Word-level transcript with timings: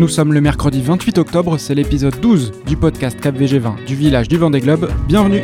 nous 0.00 0.08
sommes 0.08 0.32
le 0.32 0.40
mercredi 0.40 0.80
28 0.80 1.18
octobre, 1.18 1.58
c'est 1.58 1.74
l'épisode 1.74 2.18
12 2.20 2.52
du 2.66 2.74
podcast 2.74 3.20
Cap 3.20 3.36
VG20 3.36 3.84
du 3.84 3.94
village 3.94 4.28
du 4.28 4.38
Vendée 4.38 4.60
Globe. 4.60 4.90
Bienvenue 5.06 5.42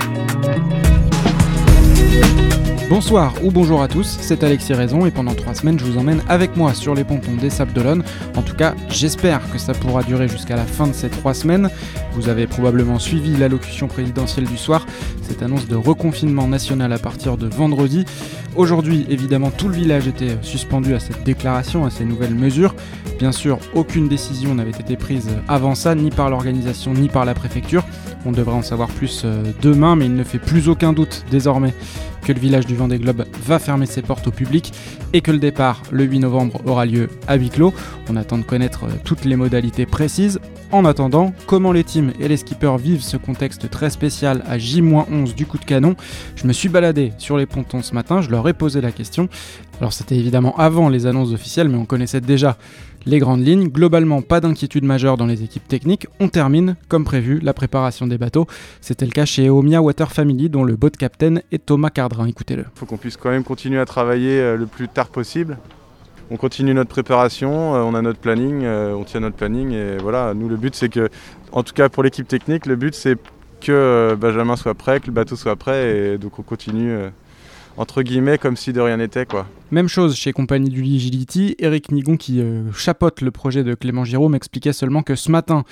Bonsoir 2.88 3.34
ou 3.42 3.50
bonjour 3.50 3.82
à 3.82 3.88
tous, 3.88 4.16
c'est 4.20 4.44
Alexis 4.44 4.72
Raison 4.72 5.06
et 5.06 5.10
pendant 5.10 5.34
trois 5.34 5.54
semaines 5.54 5.76
je 5.76 5.84
vous 5.84 5.98
emmène 5.98 6.22
avec 6.28 6.56
moi 6.56 6.72
sur 6.72 6.94
les 6.94 7.02
pontons 7.02 7.34
des 7.34 7.50
Sables 7.50 7.72
d'Olonne. 7.72 8.04
En 8.36 8.42
tout 8.42 8.54
cas, 8.54 8.76
j'espère 8.88 9.40
que 9.50 9.58
ça 9.58 9.72
pourra 9.72 10.04
durer 10.04 10.28
jusqu'à 10.28 10.54
la 10.54 10.64
fin 10.64 10.86
de 10.86 10.92
ces 10.92 11.08
trois 11.08 11.34
semaines. 11.34 11.68
Vous 12.12 12.28
avez 12.28 12.46
probablement 12.46 13.00
suivi 13.00 13.36
l'allocution 13.36 13.88
présidentielle 13.88 14.44
du 14.44 14.56
soir, 14.56 14.86
cette 15.22 15.42
annonce 15.42 15.66
de 15.66 15.74
reconfinement 15.74 16.46
national 16.46 16.92
à 16.92 16.98
partir 17.00 17.36
de 17.36 17.48
vendredi. 17.48 18.04
Aujourd'hui, 18.54 19.04
évidemment, 19.08 19.50
tout 19.50 19.68
le 19.68 19.74
village 19.74 20.06
était 20.06 20.38
suspendu 20.42 20.94
à 20.94 21.00
cette 21.00 21.24
déclaration, 21.24 21.84
à 21.86 21.90
ces 21.90 22.04
nouvelles 22.04 22.36
mesures. 22.36 22.76
Bien 23.18 23.32
sûr, 23.32 23.58
aucune 23.74 24.08
décision 24.08 24.54
n'avait 24.54 24.70
été 24.70 24.96
prise 24.96 25.28
avant 25.48 25.74
ça, 25.74 25.96
ni 25.96 26.10
par 26.10 26.30
l'organisation, 26.30 26.94
ni 26.94 27.08
par 27.08 27.24
la 27.24 27.34
préfecture. 27.34 27.82
On 28.26 28.32
devrait 28.32 28.56
en 28.56 28.62
savoir 28.62 28.88
plus 28.88 29.22
euh, 29.24 29.52
demain, 29.62 29.94
mais 29.94 30.06
il 30.06 30.14
ne 30.16 30.24
fait 30.24 30.40
plus 30.40 30.68
aucun 30.68 30.92
doute 30.92 31.24
désormais 31.30 31.72
que 32.24 32.32
le 32.32 32.40
village 32.40 32.66
du 32.66 32.74
Vendée 32.74 32.98
Globe 32.98 33.24
va 33.44 33.60
fermer 33.60 33.86
ses 33.86 34.02
portes 34.02 34.26
au 34.26 34.32
public 34.32 34.72
et 35.12 35.20
que 35.20 35.30
le 35.30 35.38
départ 35.38 35.84
le 35.92 36.02
8 36.02 36.18
novembre 36.18 36.60
aura 36.66 36.86
lieu 36.86 37.08
à 37.28 37.36
huis 37.36 37.50
clos. 37.50 37.72
On 38.10 38.16
attend 38.16 38.38
de 38.38 38.42
connaître 38.42 38.84
euh, 38.84 38.90
toutes 39.04 39.24
les 39.24 39.36
modalités 39.36 39.86
précises. 39.86 40.40
En 40.72 40.84
attendant, 40.84 41.32
comment 41.46 41.70
les 41.70 41.84
teams 41.84 42.12
et 42.18 42.26
les 42.26 42.36
skippers 42.36 42.76
vivent 42.78 43.02
ce 43.02 43.16
contexte 43.16 43.70
très 43.70 43.90
spécial 43.90 44.42
à 44.48 44.58
J-11 44.58 45.36
du 45.36 45.46
coup 45.46 45.58
de 45.58 45.64
canon? 45.64 45.94
Je 46.34 46.48
me 46.48 46.52
suis 46.52 46.68
baladé 46.68 47.12
sur 47.18 47.36
les 47.36 47.46
pontons 47.46 47.82
ce 47.82 47.94
matin, 47.94 48.20
je 48.20 48.30
leur 48.30 48.48
ai 48.48 48.52
posé 48.54 48.80
la 48.80 48.90
question. 48.90 49.28
Alors 49.80 49.92
c'était 49.92 50.16
évidemment 50.16 50.56
avant 50.56 50.88
les 50.88 51.06
annonces 51.06 51.32
officielles, 51.32 51.68
mais 51.68 51.76
on 51.76 51.84
connaissait 51.84 52.22
déjà 52.22 52.56
les 53.04 53.18
grandes 53.18 53.46
lignes. 53.46 53.68
Globalement, 53.68 54.22
pas 54.22 54.40
d'inquiétude 54.40 54.84
majeure 54.84 55.18
dans 55.18 55.26
les 55.26 55.42
équipes 55.42 55.68
techniques. 55.68 56.06
On 56.18 56.28
termine, 56.28 56.76
comme 56.88 57.04
prévu, 57.04 57.40
la 57.40 57.52
préparation 57.52 58.06
des 58.06 58.16
bateaux. 58.16 58.46
C'était 58.80 59.04
le 59.04 59.12
cas 59.12 59.26
chez 59.26 59.50
Omia 59.50 59.82
Water 59.82 60.10
Family, 60.10 60.48
dont 60.48 60.64
le 60.64 60.76
boat 60.76 60.90
captain 60.90 61.36
est 61.52 61.64
Thomas 61.64 61.90
Cardrin. 61.90 62.26
Écoutez-le. 62.26 62.62
Il 62.62 62.78
faut 62.78 62.86
qu'on 62.86 62.96
puisse 62.96 63.18
quand 63.18 63.30
même 63.30 63.44
continuer 63.44 63.78
à 63.78 63.84
travailler 63.84 64.40
euh, 64.40 64.56
le 64.56 64.66
plus 64.66 64.88
tard 64.88 65.08
possible. 65.08 65.58
On 66.30 66.36
continue 66.36 66.72
notre 66.72 66.90
préparation, 66.90 67.74
euh, 67.74 67.82
on 67.82 67.94
a 67.94 68.00
notre 68.00 68.18
planning, 68.18 68.64
euh, 68.64 68.94
on 68.94 69.04
tient 69.04 69.20
notre 69.20 69.36
planning 69.36 69.72
et 69.72 69.98
voilà, 69.98 70.32
nous 70.34 70.48
le 70.48 70.56
but 70.56 70.74
c'est 70.74 70.88
que, 70.88 71.08
en 71.52 71.62
tout 71.62 71.72
cas 71.72 71.88
pour 71.88 72.02
l'équipe 72.02 72.26
technique, 72.26 72.66
le 72.66 72.74
but 72.74 72.94
c'est 72.94 73.16
que 73.60 74.16
Benjamin 74.18 74.56
soit 74.56 74.74
prêt, 74.74 74.98
que 74.98 75.06
le 75.06 75.12
bateau 75.12 75.36
soit 75.36 75.54
prêt 75.54 75.96
et 75.96 76.18
donc 76.18 76.40
on 76.40 76.42
continue 76.42 76.98
entre 77.76 78.02
guillemets 78.02 78.38
comme 78.38 78.56
si 78.56 78.72
de 78.72 78.80
rien 78.80 78.96
n'était 78.96 79.26
quoi. 79.26 79.46
Même 79.70 79.88
chose 79.88 80.14
chez 80.14 80.32
Compagnie 80.32 80.70
du 80.70 80.80
Ligility, 80.82 81.56
Eric 81.58 81.90
Nigon 81.90 82.16
qui 82.16 82.40
euh, 82.40 82.70
chapote 82.72 83.20
le 83.20 83.30
projet 83.30 83.64
de 83.64 83.74
Clément 83.74 84.04
Giraud 84.04 84.28
m'expliquait 84.28 84.72
seulement 84.72 85.02
que 85.02 85.14
ce 85.14 85.30
matin 85.30 85.64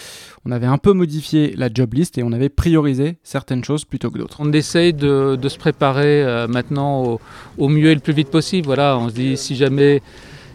on 0.44 0.52
avait 0.52 0.66
un 0.66 0.78
peu 0.78 0.92
modifié 0.92 1.54
la 1.56 1.68
job 1.72 1.94
list 1.94 2.18
et 2.18 2.22
on 2.22 2.32
avait 2.32 2.48
priorisé 2.48 3.16
certaines 3.22 3.64
choses 3.64 3.84
plutôt 3.84 4.10
que 4.10 4.18
d'autres. 4.18 4.38
On 4.40 4.52
essaye 4.52 4.92
de, 4.92 5.38
se 5.48 5.58
préparer 5.58 6.22
euh, 6.22 6.48
maintenant 6.48 7.04
au, 7.04 7.20
au, 7.58 7.68
mieux 7.68 7.90
et 7.90 7.94
le 7.94 8.00
plus 8.00 8.12
vite 8.12 8.30
possible. 8.30 8.66
Voilà, 8.66 8.98
on 8.98 9.08
se 9.08 9.14
dit 9.14 9.36
si 9.36 9.54
jamais 9.56 10.02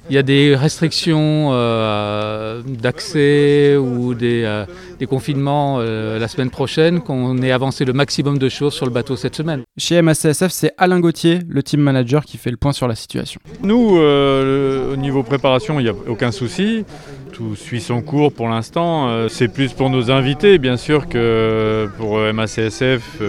il 0.09 0.15
y 0.15 0.17
a 0.17 0.23
des 0.23 0.55
restrictions 0.55 1.49
euh, 1.51 2.61
d'accès 2.65 3.77
ou 3.77 4.15
des, 4.15 4.43
euh, 4.43 4.65
confinements 5.07 5.77
euh, 5.79 6.17
la 6.17 6.27
semaine 6.27 6.49
prochaine, 6.49 7.01
qu'on 7.01 7.37
ait 7.41 7.51
avancé 7.51 7.85
le 7.85 7.93
maximum 7.93 8.37
de 8.37 8.49
choses 8.49 8.73
sur 8.73 8.85
le 8.85 8.91
bateau 8.91 9.15
cette 9.15 9.35
semaine. 9.35 9.61
Chez 9.77 10.01
MACSF, 10.01 10.49
c'est 10.49 10.73
Alain 10.77 10.99
Gauthier, 10.99 11.39
le 11.47 11.63
team 11.63 11.81
manager, 11.81 12.25
qui 12.25 12.37
fait 12.37 12.51
le 12.51 12.57
point 12.57 12.73
sur 12.73 12.87
la 12.87 12.95
situation. 12.95 13.39
Nous, 13.61 13.97
au 13.97 14.95
niveau 14.95 15.23
préparation, 15.23 15.79
il 15.79 15.83
n'y 15.83 15.89
a 15.89 15.95
aucun 16.07 16.31
souci. 16.31 16.85
Tout 17.31 17.55
suit 17.55 17.81
son 17.81 18.01
cours 18.01 18.33
pour 18.33 18.49
l'instant. 18.49 19.27
c'est 19.29 19.47
plus 19.47 19.73
pour 19.73 19.89
nos 19.89 20.11
invités, 20.11 20.57
bien 20.57 20.77
sûr, 20.77 21.07
que 21.07 21.87
pour 21.97 22.19
MACSF. 22.19 23.21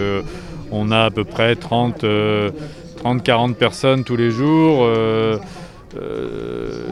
on 0.71 0.91
a 0.91 1.05
à 1.05 1.11
peu 1.11 1.23
près 1.23 1.53
30-40 1.53 3.53
personnes 3.53 4.03
tous 4.03 4.15
les 4.15 4.31
jours. 4.31 4.87
Euh, 5.99 6.50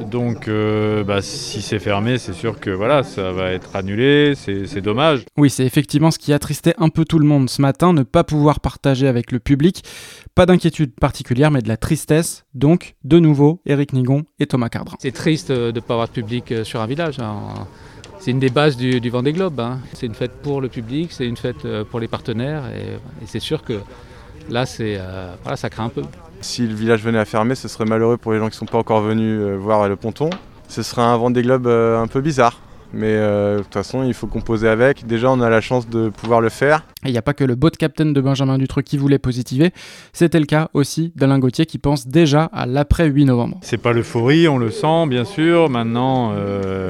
donc, 0.09 0.47
euh, 0.47 1.03
bah, 1.03 1.21
si 1.21 1.61
c'est 1.61 1.79
fermé, 1.79 2.17
c'est 2.17 2.33
sûr 2.33 2.59
que 2.59 2.69
voilà, 2.69 3.03
ça 3.03 3.31
va 3.31 3.51
être 3.51 3.75
annulé, 3.75 4.33
c'est 4.35 4.81
dommage. 4.81 5.23
Oui, 5.37 5.49
c'est 5.49 5.65
effectivement 5.65 6.11
ce 6.11 6.19
qui 6.19 6.33
attristait 6.33 6.73
un 6.77 6.89
peu 6.89 7.05
tout 7.05 7.19
le 7.19 7.25
monde 7.25 7.49
ce 7.49 7.61
matin, 7.61 7.93
ne 7.93 8.03
pas 8.03 8.23
pouvoir 8.23 8.59
partager 8.59 9.07
avec 9.07 9.31
le 9.31 9.39
public. 9.39 9.83
Pas 10.35 10.45
d'inquiétude 10.45 10.93
particulière, 10.95 11.51
mais 11.51 11.61
de 11.61 11.67
la 11.67 11.77
tristesse. 11.77 12.45
Donc, 12.53 12.95
de 13.03 13.19
nouveau, 13.19 13.61
Eric 13.65 13.93
Nigon 13.93 14.23
et 14.39 14.47
Thomas 14.47 14.69
Cardrin. 14.69 14.97
C'est 14.99 15.13
triste 15.13 15.51
de 15.51 15.71
ne 15.71 15.79
pas 15.79 15.93
avoir 15.93 16.07
de 16.07 16.13
public 16.13 16.51
euh, 16.51 16.63
sur 16.63 16.81
un 16.81 16.87
village. 16.87 17.19
Hein. 17.19 17.37
C'est 18.19 18.31
une 18.31 18.39
des 18.39 18.49
bases 18.49 18.77
du, 18.77 18.99
du 18.99 19.09
Vendée 19.09 19.33
Globe. 19.33 19.59
Hein. 19.59 19.79
C'est 19.93 20.05
une 20.05 20.15
fête 20.15 20.41
pour 20.41 20.61
le 20.61 20.69
public, 20.69 21.11
c'est 21.11 21.25
une 21.25 21.37
fête 21.37 21.67
pour 21.89 21.99
les 21.99 22.07
partenaires, 22.07 22.63
et, 22.67 23.25
c'est 23.25 23.39
sûr 23.39 23.63
que 23.63 23.79
là, 24.49 24.65
c'est 24.65 24.99
voilà, 25.43 25.55
ça 25.55 25.69
craint 25.69 25.85
un 25.85 25.89
peu. 25.89 26.01
Si 26.41 26.65
le 26.65 26.73
village 26.73 27.03
venait 27.03 27.19
à 27.19 27.25
fermer, 27.25 27.55
ce 27.55 27.67
serait 27.67 27.85
malheureux 27.85 28.17
pour 28.17 28.31
les 28.31 28.39
gens 28.39 28.47
qui 28.47 28.55
ne 28.55 28.59
sont 28.59 28.65
pas 28.65 28.77
encore 28.77 29.01
venus 29.01 29.39
euh, 29.41 29.57
voir 29.57 29.87
le 29.89 29.95
ponton. 29.95 30.29
Ce 30.69 30.83
serait 30.83 31.01
un 31.01 31.17
Vendée 31.17 31.41
Globe 31.41 31.67
euh, 31.67 31.99
un 31.99 32.07
peu 32.07 32.21
bizarre. 32.21 32.61
Mais 32.91 33.11
euh, 33.11 33.57
de 33.57 33.63
toute 33.63 33.73
façon, 33.73 34.03
il 34.03 34.13
faut 34.15 34.25
composer 34.25 34.67
avec. 34.67 35.05
Déjà, 35.05 35.29
on 35.29 35.41
a 35.41 35.49
la 35.49 35.61
chance 35.61 35.87
de 35.87 36.09
pouvoir 36.09 36.41
le 36.41 36.49
faire. 36.49 36.85
Et 37.03 37.09
il 37.09 37.11
n'y 37.11 37.19
a 37.19 37.21
pas 37.21 37.33
que 37.33 37.43
le 37.43 37.53
boat 37.53 37.71
captain 37.71 38.05
de 38.05 38.21
Benjamin 38.21 38.57
Dutreux 38.57 38.81
qui 38.81 38.97
voulait 38.97 39.19
positiver. 39.19 39.71
C'était 40.11 40.39
le 40.39 40.45
cas 40.45 40.69
aussi 40.73 41.11
d'Alain 41.15 41.37
Gauthier 41.37 41.67
qui 41.67 41.77
pense 41.77 42.07
déjà 42.07 42.45
à 42.45 42.65
l'après 42.65 43.07
8 43.07 43.25
novembre. 43.25 43.59
C'est 43.61 43.77
pas 43.77 43.93
l'euphorie, 43.93 44.47
on 44.47 44.57
le 44.57 44.71
sent 44.71 45.05
bien 45.07 45.25
sûr. 45.25 45.69
Maintenant, 45.69 46.33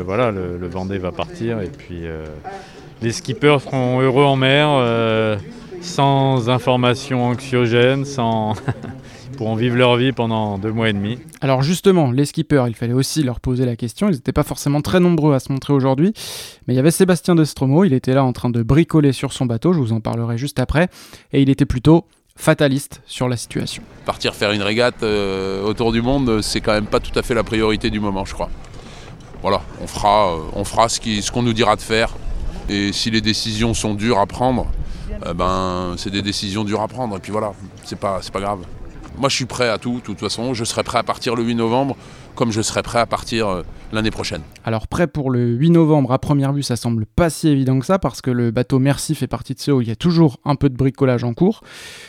voilà, 0.06 0.32
le, 0.32 0.58
le, 0.58 0.68
Vendée 0.70 1.00
va 1.00 1.12
partir 1.12 1.60
et 1.60 1.68
puis 1.68 2.04
les 3.02 3.12
skippers 3.12 3.60
seront 3.60 4.00
heureux 4.00 4.24
en 4.24 4.38
mer, 4.38 5.38
sans 5.82 6.50
information 6.50 7.26
anxiogène, 7.26 8.06
sans. 8.06 8.54
pourront 9.40 9.56
vivre 9.56 9.78
leur 9.78 9.96
vie 9.96 10.12
pendant 10.12 10.58
deux 10.58 10.74
mois 10.74 10.90
et 10.90 10.94
demi. 10.94 11.18
Alors 11.40 11.64
justement, 11.64 12.12
les 12.12 12.26
skippers, 12.26 12.66
il 12.68 12.76
fallait 12.76 12.92
aussi 12.92 13.24
leur 13.24 13.40
poser 13.40 13.66
la 13.66 13.78
question. 13.78 14.10
Ils 14.10 14.16
n'étaient 14.16 14.34
pas 14.34 14.44
forcément 14.44 14.82
très 14.82 15.00
nombreux 15.00 15.34
à 15.34 15.40
se 15.40 15.50
montrer 15.50 15.72
aujourd'hui, 15.72 16.12
mais 16.68 16.74
il 16.74 16.76
y 16.76 16.80
avait 16.80 16.92
Sébastien 16.92 17.36
Destromo, 17.36 17.86
il 17.86 17.94
était 17.94 18.14
là 18.14 18.26
en 18.26 18.34
train 18.34 18.50
de 18.50 18.62
bricoler 18.64 19.14
sur 19.14 19.32
son 19.32 19.46
bateau, 19.46 19.72
je 19.72 19.80
vous 19.80 19.94
en 19.94 20.02
parlerai 20.02 20.38
juste 20.38 20.60
après, 20.60 20.90
et 21.32 21.42
il 21.42 21.50
était 21.50 21.66
plutôt 21.66 22.06
fataliste 22.36 23.02
sur 23.06 23.30
la 23.30 23.38
situation. 23.38 23.82
Partir 24.06 24.36
faire 24.36 24.52
une 24.52 24.62
régate 24.62 25.04
euh, 25.04 25.64
autour 25.64 25.94
du 25.94 26.02
monde, 26.02 26.42
c'est 26.42 26.60
quand 26.60 26.74
même 26.74 26.88
pas 26.88 27.00
tout 27.00 27.18
à 27.18 27.22
fait 27.22 27.34
la 27.34 27.46
priorité 27.46 27.90
du 27.90 28.02
moment, 28.02 28.26
je 28.26 28.34
crois. 28.34 28.50
Voilà, 29.42 29.62
on 29.82 29.88
fera, 29.88 30.34
euh, 30.34 30.40
on 30.54 30.66
fera 30.66 30.90
ce 30.90 31.00
qu'on 31.00 31.22
ce 31.22 31.46
nous 31.46 31.54
dira 31.54 31.78
de 31.78 31.82
faire. 31.82 32.14
Et 32.68 32.92
si 32.92 33.10
les 33.10 33.22
décisions 33.22 33.74
sont 33.74 33.94
dures 33.94 34.20
à 34.20 34.26
prendre, 34.26 34.68
euh, 35.26 35.34
ben, 35.34 35.96
c'est 35.96 36.12
des 36.12 36.22
décisions 36.22 36.66
dures 36.66 36.82
à 36.82 36.90
prendre. 36.90 37.16
Et 37.16 37.20
puis 37.20 37.32
voilà, 37.32 37.54
c'est 37.86 37.98
pas, 37.98 38.20
pas 38.34 38.42
grave. 38.42 38.60
Moi, 39.20 39.28
je 39.28 39.36
suis 39.36 39.46
prêt 39.46 39.68
à 39.68 39.78
tout, 39.78 39.96
de 39.96 40.00
toute 40.00 40.20
façon. 40.20 40.54
Je 40.54 40.64
serai 40.64 40.82
prêt 40.82 40.98
à 40.98 41.04
partir 41.04 41.36
le 41.36 41.44
8 41.44 41.56
novembre, 41.56 41.98
comme 42.36 42.54
je 42.54 42.62
serai 42.62 42.82
prêt 42.84 43.00
à 43.00 43.06
partir 43.06 43.50
euh, 43.50 43.64
l'année 43.92 44.12
prochaine. 44.12 44.42
Alors, 44.64 44.88
prêt 44.88 45.08
pour 45.08 45.30
le 45.30 45.46
8 45.46 45.72
novembre, 45.72 46.14
à 46.14 46.20
première 46.20 46.54
vue, 46.54 46.64
ça 46.64 46.78
semble 46.78 47.06
pas 47.06 47.30
si 47.30 47.50
évident 47.50 47.78
que 47.80 47.86
ça, 47.86 48.00
parce 48.00 48.22
que 48.22 48.32
le 48.32 48.52
bateau 48.52 48.80
Merci 48.80 49.16
fait 49.16 49.28
partie 49.28 49.54
de 49.54 49.60
ceux 49.60 49.74
où 49.74 49.82
il 49.82 49.90
y 49.90 49.92
a 49.92 49.98
toujours 49.98 50.38
un 50.46 50.56
peu 50.56 50.70
de 50.70 50.78
bricolage 50.78 51.26
en 51.26 51.34
cours. 51.34 51.60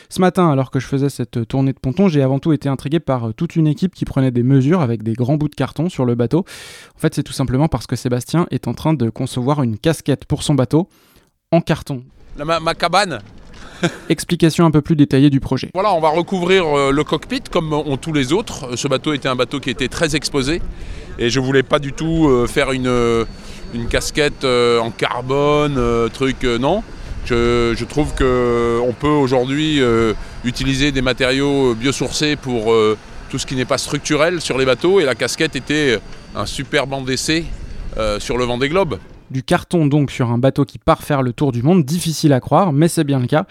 Ce 0.07 0.21
matin, 0.21 0.49
alors 0.49 0.71
que 0.71 0.79
je 0.79 0.87
faisais 0.87 1.09
cette 1.09 1.45
tournée 1.49 1.73
de 1.73 1.79
ponton, 1.79 2.07
j'ai 2.07 2.21
avant 2.21 2.39
tout 2.39 2.53
été 2.53 2.69
intrigué 2.69 3.01
par 3.01 3.27
euh, 3.27 3.33
toute 3.33 3.57
une 3.57 3.67
équipe 3.67 3.93
qui 3.93 4.05
prenait 4.05 4.31
des 4.31 4.43
mesures 4.43 4.79
avec 4.79 5.03
des 5.03 5.13
grands 5.13 5.35
bouts 5.35 5.49
de 5.49 5.55
carton 5.55 5.89
sur 5.89 6.05
le 6.05 6.15
bateau. 6.15 6.45
En 6.95 6.99
fait, 6.99 7.13
c'est 7.13 7.23
tout 7.23 7.33
simplement 7.33 7.67
parce 7.67 7.87
que 7.87 7.97
Sébastien 7.97 8.47
est 8.51 8.69
en 8.69 8.73
train 8.73 8.93
de 8.93 9.09
concevoir 9.09 9.63
une 9.63 9.77
casquette 9.77 10.23
pour 10.23 10.43
son 10.43 10.55
bateau 10.55 10.87
en 11.51 11.59
carton. 11.59 12.05
ma 12.37 12.73
cabane? 12.73 13.19
Explication 14.09 14.65
un 14.65 14.71
peu 14.71 14.81
plus 14.81 14.95
détaillée 14.95 15.29
du 15.29 15.39
projet. 15.39 15.69
Voilà, 15.73 15.93
on 15.93 15.99
va 15.99 16.09
recouvrir 16.09 16.65
euh, 16.65 16.91
le 16.91 17.03
cockpit 17.03 17.41
comme 17.49 17.73
ont 17.73 17.97
tous 17.97 18.13
les 18.13 18.33
autres. 18.33 18.75
Ce 18.75 18.87
bateau 18.87 19.13
était 19.13 19.29
un 19.29 19.35
bateau 19.35 19.59
qui 19.59 19.69
était 19.69 19.87
très 19.87 20.15
exposé 20.15 20.61
et 21.19 21.29
je 21.29 21.39
voulais 21.39 21.63
pas 21.63 21.79
du 21.79 21.93
tout 21.93 22.27
euh, 22.27 22.47
faire 22.47 22.71
une, 22.71 22.87
euh, 22.87 23.25
casquette 23.89 24.43
en 24.43 24.91
carbone, 24.91 25.79
truc, 26.13 26.43
non. 26.43 26.83
Je, 27.25 27.73
je 27.77 27.85
trouve 27.85 28.09
qu'on 28.15 28.93
peut 28.99 29.07
aujourd'hui 29.07 29.79
utiliser 30.43 30.91
des 30.91 31.01
matériaux 31.01 31.73
biosourcés 31.73 32.35
pour 32.35 32.73
tout 33.29 33.39
ce 33.39 33.45
qui 33.45 33.55
n'est 33.55 33.63
pas 33.63 33.77
structurel 33.77 34.41
sur 34.41 34.57
les 34.57 34.65
bateaux 34.65 34.99
et 34.99 35.05
la 35.05 35.15
casquette 35.15 35.55
était 35.55 35.99
un 36.35 36.45
super 36.45 36.85
banc 36.85 37.01
d'essai 37.01 37.45
sur 38.19 38.37
le 38.37 38.43
vent 38.43 38.57
des 38.57 38.67
globes. 38.67 38.97
Du 39.31 39.43
carton 39.43 39.85
donc 39.85 40.11
sur 40.11 40.29
un 40.29 40.37
bateau 40.37 40.65
qui 40.65 40.77
part 40.77 41.03
faire 41.03 41.21
le 41.21 41.31
tour 41.31 41.53
du 41.53 41.63
monde, 41.63 41.85
difficile 41.85 42.33
à 42.33 42.41
croire, 42.41 42.73
mais 42.73 42.89
c'est 42.89 43.05
bien 43.05 43.17
le 43.17 43.27
cas. 43.27 43.45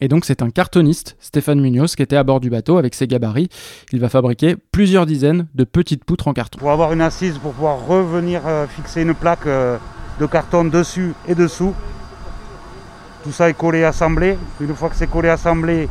Et 0.00 0.08
donc 0.08 0.24
c'est 0.24 0.40
un 0.40 0.48
cartoniste, 0.48 1.14
Stéphane 1.20 1.60
Munoz, 1.60 1.94
qui 1.94 2.02
était 2.02 2.16
à 2.16 2.24
bord 2.24 2.40
du 2.40 2.48
bateau 2.48 2.78
avec 2.78 2.94
ses 2.94 3.06
gabarits. 3.06 3.50
Il 3.92 4.00
va 4.00 4.08
fabriquer 4.08 4.56
plusieurs 4.72 5.04
dizaines 5.04 5.46
de 5.54 5.64
petites 5.64 6.04
poutres 6.04 6.28
en 6.28 6.32
carton. 6.32 6.58
Pour 6.58 6.70
avoir 6.70 6.94
une 6.94 7.02
assise, 7.02 7.36
pour 7.36 7.52
pouvoir 7.52 7.86
revenir 7.86 8.46
euh, 8.46 8.66
fixer 8.66 9.02
une 9.02 9.12
plaque 9.12 9.46
euh, 9.46 9.76
de 10.18 10.24
carton 10.24 10.64
dessus 10.64 11.12
et 11.28 11.34
dessous. 11.34 11.74
Tout 13.22 13.32
ça 13.32 13.50
est 13.50 13.54
collé, 13.54 13.84
assemblé. 13.84 14.38
Une 14.58 14.74
fois 14.74 14.88
que 14.88 14.96
c'est 14.96 15.10
collé, 15.10 15.28
assemblé, 15.28 15.86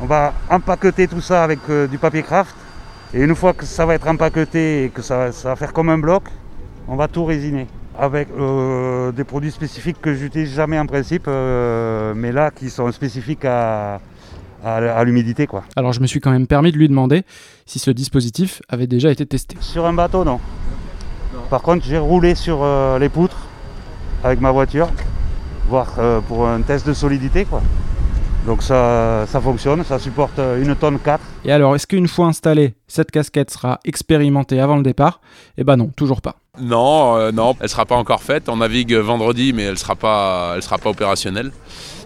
on 0.00 0.06
va 0.06 0.32
empaqueter 0.48 1.08
tout 1.08 1.20
ça 1.20 1.42
avec 1.42 1.58
euh, 1.70 1.88
du 1.88 1.98
papier 1.98 2.22
craft. 2.22 2.54
Et 3.12 3.20
une 3.20 3.34
fois 3.34 3.52
que 3.52 3.66
ça 3.66 3.84
va 3.84 3.96
être 3.96 4.06
empaqueté 4.06 4.84
et 4.84 4.90
que 4.90 5.02
ça, 5.02 5.32
ça 5.32 5.48
va 5.48 5.56
faire 5.56 5.72
comme 5.72 5.88
un 5.88 5.98
bloc, 5.98 6.22
on 6.86 6.94
va 6.94 7.08
tout 7.08 7.24
résiner. 7.24 7.66
Avec 7.98 8.28
euh, 8.38 9.12
des 9.12 9.24
produits 9.24 9.50
spécifiques 9.50 10.00
que 10.00 10.14
j'utilise 10.14 10.54
jamais 10.54 10.78
en 10.78 10.86
principe, 10.86 11.24
euh, 11.28 12.12
mais 12.14 12.32
là 12.32 12.50
qui 12.50 12.70
sont 12.70 12.90
spécifiques 12.92 13.44
à, 13.44 14.00
à, 14.64 14.76
à 14.76 15.04
l'humidité. 15.04 15.46
quoi. 15.46 15.64
Alors 15.76 15.92
je 15.92 16.00
me 16.00 16.06
suis 16.06 16.20
quand 16.20 16.30
même 16.30 16.46
permis 16.46 16.72
de 16.72 16.76
lui 16.76 16.88
demander 16.88 17.22
si 17.64 17.78
ce 17.78 17.90
dispositif 17.90 18.60
avait 18.68 18.86
déjà 18.86 19.10
été 19.10 19.24
testé. 19.26 19.56
Sur 19.60 19.86
un 19.86 19.92
bateau, 19.94 20.24
non. 20.24 20.40
Par 21.50 21.62
contre, 21.62 21.84
j'ai 21.84 21.98
roulé 21.98 22.34
sur 22.34 22.58
euh, 22.62 22.98
les 22.98 23.08
poutres 23.08 23.46
avec 24.24 24.40
ma 24.40 24.50
voiture, 24.50 24.88
voir 25.68 25.92
pour 26.28 26.48
un 26.48 26.60
test 26.62 26.86
de 26.86 26.92
solidité. 26.92 27.44
quoi. 27.44 27.62
Donc 28.46 28.62
ça, 28.62 29.24
ça 29.26 29.40
fonctionne, 29.40 29.82
ça 29.84 29.98
supporte 29.98 30.38
une 30.38 30.74
tonne 30.76 30.98
4. 31.00 31.20
Et 31.44 31.52
alors, 31.52 31.74
est-ce 31.74 31.86
qu'une 31.86 32.06
fois 32.08 32.26
installée, 32.26 32.74
cette 32.86 33.10
casquette 33.10 33.50
sera 33.50 33.80
expérimentée 33.84 34.60
avant 34.60 34.76
le 34.76 34.82
départ? 34.84 35.20
Eh 35.58 35.64
ben 35.64 35.76
non, 35.76 35.88
toujours 35.96 36.20
pas. 36.22 36.36
Non, 36.58 37.16
euh, 37.16 37.32
non, 37.32 37.54
elle 37.60 37.68
sera 37.68 37.84
pas 37.84 37.96
encore 37.96 38.22
faite. 38.22 38.48
On 38.48 38.56
navigue 38.56 38.94
vendredi, 38.94 39.52
mais 39.52 39.64
elle 39.64 39.78
sera 39.78 39.94
pas, 39.94 40.54
elle 40.56 40.62
sera 40.62 40.78
pas 40.78 40.90
opérationnelle. 40.90 41.52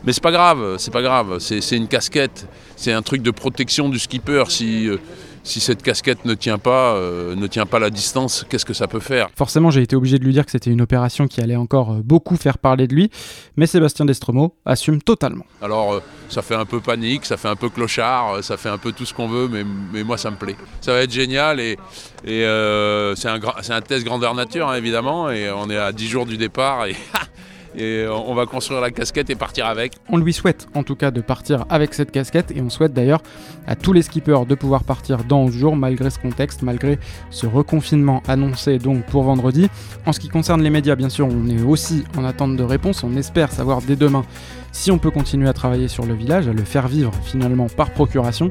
Mais 0.05 0.13
c'est 0.13 0.23
pas 0.23 0.33
grave, 0.33 0.77
c'est 0.79 0.93
pas 0.93 1.03
grave. 1.03 1.39
C'est 1.39 1.77
une 1.77 1.89
casquette, 1.89 2.47
c'est 2.77 2.93
un 2.93 3.03
truc 3.03 3.23
de 3.23 3.31
protection 3.31 3.89
du 3.89 3.99
skipper. 3.99 4.45
Si 4.49 4.89
euh, 4.89 4.97
si 5.43 5.61
cette 5.61 5.83
casquette 5.83 6.25
ne 6.25 6.35
tient 6.35 6.59
pas, 6.59 6.95
euh, 6.95 7.35
ne 7.35 7.47
tient 7.47 7.67
pas 7.67 7.79
la 7.79 7.91
distance, 7.91 8.45
qu'est-ce 8.49 8.65
que 8.65 8.75
ça 8.75 8.87
peut 8.87 9.01
faire? 9.01 9.29
Forcément, 9.37 9.71
j'ai 9.71 9.83
été 9.83 9.97
obligé 9.97 10.19
de 10.19 10.25
lui 10.25 10.33
dire 10.33 10.45
que 10.45 10.51
c'était 10.51 10.71
une 10.71 10.81
opération 10.81 11.27
qui 11.27 11.41
allait 11.41 11.57
encore 11.57 11.93
euh, 11.93 12.01
beaucoup 12.05 12.37
faire 12.37 12.59
parler 12.59 12.87
de 12.87 12.95
lui, 12.95 13.11
mais 13.57 13.67
Sébastien 13.67 14.05
Destromo 14.05 14.55
assume 14.65 15.03
totalement. 15.03 15.45
Alors 15.63 15.95
euh, 15.95 16.01
ça 16.29 16.43
fait 16.43 16.55
un 16.55 16.67
peu 16.67 16.81
panique, 16.81 17.25
ça 17.25 17.37
fait 17.37 17.49
un 17.49 17.57
peu 17.57 17.69
clochard, 17.69 18.43
ça 18.45 18.57
fait 18.57 18.69
un 18.69 18.79
peu 18.79 18.93
tout 18.93 19.07
ce 19.07 19.15
qu'on 19.15 19.29
veut, 19.29 19.49
mais, 19.49 19.65
mais 19.93 20.05
moi 20.05 20.19
ça 20.19 20.31
me 20.31 20.37
plaît. 20.37 20.57
Ça 20.81 20.93
va 20.93 21.03
être 21.03 21.13
génial 21.13 21.61
et, 21.61 21.79
et 22.25 22.45
euh, 22.45 23.15
c'est 23.15 23.29
un, 23.29 23.81
test 23.81 24.05
grandeur 24.05 24.35
nature 24.35 24.69
hein, 24.69 24.75
évidemment 24.75 25.31
et 25.31 25.51
on 25.51 25.71
est 25.71 25.77
à 25.77 25.93
10 25.93 26.09
jours 26.09 26.27
du 26.27 26.37
départ 26.37 26.87
et, 26.87 26.95
et 27.77 28.07
on 28.09 28.35
va 28.35 28.47
construire 28.47 28.81
la 28.81 28.91
casquette 28.91 29.31
et 29.31 29.35
partir 29.35 29.67
avec. 29.67 29.95
On 30.09 30.19
lui 30.19 30.33
souhaite 30.33 30.69
en 30.75 30.83
tout 30.83 30.97
cas 30.97 31.11
de 31.11 31.21
partir 31.21 31.65
avec 31.71 31.95
cette 31.95 32.11
casquette 32.11 32.51
et 32.55 32.61
on 32.61 32.69
souhaite 32.69 32.93
d'ailleurs 32.93 33.23
à 33.67 33.77
tous 33.77 33.93
les 33.93 34.03
skippers 34.03 34.45
de 34.47 34.55
pouvoir 34.55 34.85
partir 34.85 35.25
dans 35.25 35.41
11 35.45 35.53
jours 35.53 35.77
malgré 35.77 36.11
ce 36.11 36.19
contexte, 36.19 36.63
malgré 36.63 36.99
ce 37.31 37.47
reconfinement 37.47 38.23
annoncé 38.29 38.79
donc 38.79 39.07
pour 39.07 39.23
vendredi. 39.23 39.69
En 40.05 40.13
ce 40.13 40.21
qui 40.21 40.29
concerne 40.29 40.63
les 40.63 40.71
médias, 40.71 40.97
bien 40.97 41.09
sûr, 41.09 41.27
on 41.27 41.49
est 41.49 41.63
aussi 41.63 42.05
en 42.19 42.25
attente 42.25 42.57
de 42.57 42.63
réponse. 42.63 43.03
On 43.03 43.17
espère 43.17 43.51
savoir 43.53 43.81
dès 43.83 43.97
demain 43.97 44.25
si 44.73 44.91
on 44.91 44.99
peut 44.99 45.11
continuer 45.11 45.49
à 45.49 45.53
travailler 45.53 45.89
sur 45.89 46.05
le 46.05 46.15
village, 46.15 46.49
à 46.49 46.53
le 46.53 46.65
faire 46.65 46.89
vivre 46.89 47.13
finalement 47.25 47.69
par 47.69 47.91
procuration. 47.91 48.51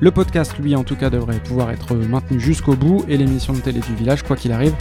Le 0.00 0.10
podcast, 0.10 0.54
lui, 0.58 0.76
en 0.76 0.84
tout 0.84 0.96
cas, 0.96 1.10
devrait 1.10 1.38
pouvoir 1.38 1.70
être 1.70 1.94
maintenu 1.94 2.38
jusqu'au 2.38 2.74
bout 2.74 3.04
et 3.08 3.16
l'émission 3.16 3.52
de 3.52 3.60
télé 3.60 3.80
du 3.80 3.94
village, 3.94 4.22
quoi 4.22 4.36
qu'il 4.36 4.52
arrive, 4.52 4.74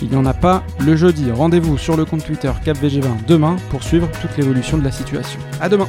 il 0.00 0.08
n'y 0.08 0.16
en 0.16 0.26
a 0.26 0.34
pas 0.34 0.64
le 0.80 0.96
jeudi. 0.96 1.30
Rendez-vous 1.30 1.78
sur 1.78 1.96
le 1.96 2.04
compte 2.04 2.24
Twitter 2.24 2.50
CapVG20 2.64 3.26
demain 3.26 3.56
pour 3.70 3.82
suivre 3.82 4.08
toute 4.20 4.36
l'évolution 4.36 4.78
de 4.78 4.84
la 4.84 4.90
situation. 4.90 5.38
À 5.60 5.68
demain! 5.68 5.86